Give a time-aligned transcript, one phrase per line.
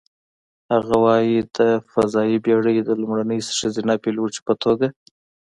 [0.73, 1.57] هغه وايي: "د
[1.91, 4.87] فضايي بېړۍ د لومړنۍ ښځینه پیلوټې په توګه،